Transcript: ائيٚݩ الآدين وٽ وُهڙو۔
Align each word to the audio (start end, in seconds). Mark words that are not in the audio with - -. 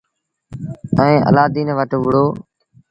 ائيٚݩ 0.99 1.25
الآدين 1.29 1.67
وٽ 1.77 1.91
وُهڙو۔ 2.01 2.25